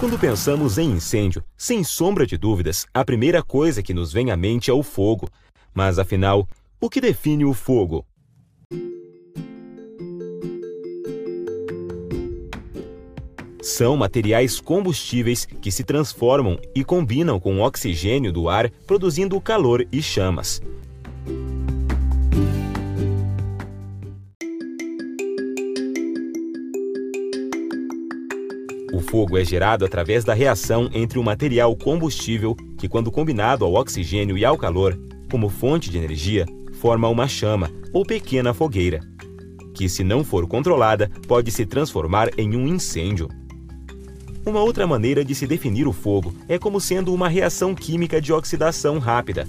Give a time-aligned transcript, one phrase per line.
[0.00, 4.36] Quando pensamos em incêndio, sem sombra de dúvidas, a primeira coisa que nos vem à
[4.36, 5.28] mente é o fogo.
[5.74, 6.48] Mas afinal,
[6.80, 8.06] o que define o fogo?
[13.60, 19.84] São materiais combustíveis que se transformam e combinam com o oxigênio do ar, produzindo calor
[19.90, 20.62] e chamas.
[28.98, 33.74] O fogo é gerado através da reação entre o material combustível, que, quando combinado ao
[33.74, 34.98] oxigênio e ao calor,
[35.30, 36.44] como fonte de energia,
[36.80, 38.98] forma uma chama ou pequena fogueira,
[39.72, 43.28] que, se não for controlada, pode se transformar em um incêndio.
[44.44, 48.32] Uma outra maneira de se definir o fogo é como sendo uma reação química de
[48.32, 49.46] oxidação rápida,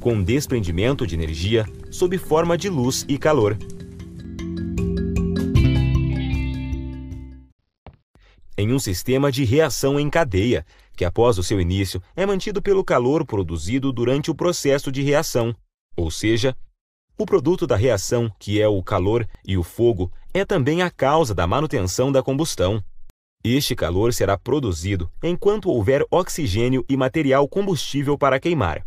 [0.00, 3.58] com desprendimento de energia sob forma de luz e calor.
[8.58, 10.64] Em um sistema de reação em cadeia,
[10.96, 15.54] que após o seu início é mantido pelo calor produzido durante o processo de reação,
[15.94, 16.56] ou seja,
[17.18, 21.34] o produto da reação, que é o calor e o fogo, é também a causa
[21.34, 22.82] da manutenção da combustão.
[23.44, 28.86] Este calor será produzido enquanto houver oxigênio e material combustível para queimar.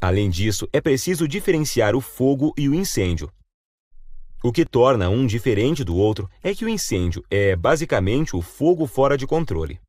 [0.00, 3.30] Além disso, é preciso diferenciar o fogo e o incêndio.
[4.46, 8.86] O que torna um diferente do outro é que o incêndio é basicamente o fogo
[8.86, 9.80] fora de controle.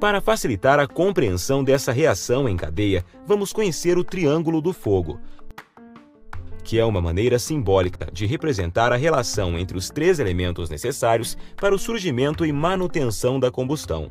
[0.00, 5.20] Para facilitar a compreensão dessa reação em cadeia, vamos conhecer o triângulo do fogo,
[6.64, 11.72] que é uma maneira simbólica de representar a relação entre os três elementos necessários para
[11.72, 14.10] o surgimento e manutenção da combustão.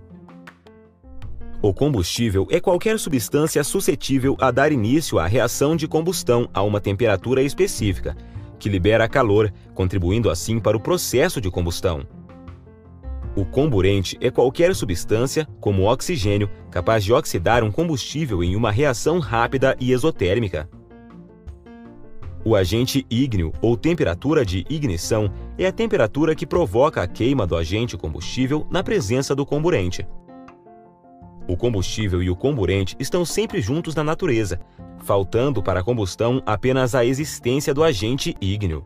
[1.60, 6.80] O combustível é qualquer substância suscetível a dar início à reação de combustão a uma
[6.80, 8.16] temperatura específica,
[8.60, 12.06] que libera calor, contribuindo assim para o processo de combustão.
[13.36, 18.72] O comburente é qualquer substância, como o oxigênio, capaz de oxidar um combustível em uma
[18.72, 20.70] reação rápida e exotérmica.
[22.46, 27.56] O agente ígneo ou temperatura de ignição é a temperatura que provoca a queima do
[27.56, 30.06] agente combustível na presença do comburente.
[31.48, 34.60] O combustível e o comburente estão sempre juntos na natureza,
[35.00, 38.86] faltando para a combustão apenas a existência do agente ígneo.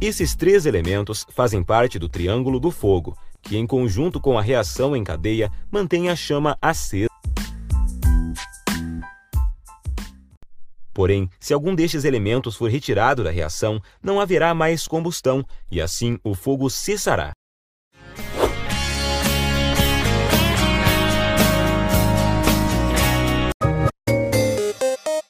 [0.00, 4.94] Esses três elementos fazem parte do triângulo do fogo, que, em conjunto com a reação
[4.94, 7.15] em cadeia, mantém a chama acesa.
[10.96, 16.18] Porém, se algum destes elementos for retirado da reação, não haverá mais combustão e assim
[16.24, 17.35] o fogo cessará.